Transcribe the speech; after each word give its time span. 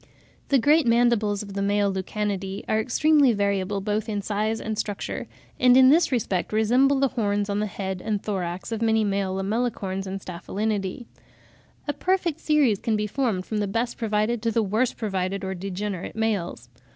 ]The 0.49 0.57
great 0.57 0.87
mandibles 0.87 1.43
of 1.43 1.53
the 1.53 1.61
male 1.61 1.93
Lucanidae 1.93 2.63
are 2.67 2.79
extremely 2.79 3.33
variable 3.33 3.81
both 3.81 4.09
in 4.09 4.23
size 4.23 4.59
and 4.59 4.75
structure, 4.75 5.27
and 5.59 5.77
in 5.77 5.89
this 5.89 6.11
respect 6.11 6.51
resemble 6.51 6.99
the 6.99 7.09
horns 7.09 7.51
on 7.51 7.59
the 7.59 7.67
head 7.67 8.01
and 8.03 8.19
thorax 8.19 8.71
of 8.71 8.81
many 8.81 9.03
male 9.03 9.35
Lamellicorns 9.35 10.07
and 10.07 10.19
Staphylinidae. 10.19 11.05
A 11.87 11.93
perfect 11.93 12.39
series 12.39 12.79
can 12.79 12.95
be 12.95 13.05
formed 13.05 13.45
from 13.45 13.59
the 13.59 13.67
best 13.67 13.95
provided 13.99 14.41
to 14.41 14.49
the 14.49 14.63
worst 14.63 14.97
provided 14.97 15.43
or 15.43 15.53
degenerate 15.53 16.15
males. 16.15 16.67